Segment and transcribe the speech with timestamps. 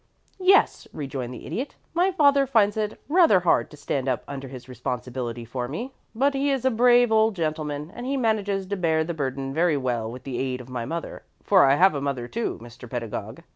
[0.39, 4.67] "Yes," rejoined the Idiot; "my father finds it rather hard to stand up under his
[4.67, 9.03] responsibility for me; but he is a brave old gentleman, and he manages to bear
[9.03, 12.27] the burden very well with the aid of my mother for I have a mother,
[12.27, 12.89] too, Mr.
[12.89, 13.43] Pedagog.